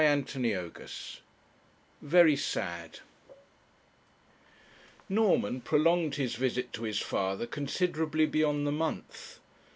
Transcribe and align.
CHAPTER 0.03 0.39
XIV 0.39 1.19
VERY 2.01 2.35
SAD 2.35 3.01
Norman 5.07 5.61
prolonged 5.61 6.15
his 6.15 6.33
visit 6.33 6.73
to 6.73 6.81
his 6.85 6.97
father 6.97 7.45
considerably 7.45 8.25
beyond 8.25 8.65
the 8.65 8.71
month. 8.71 9.37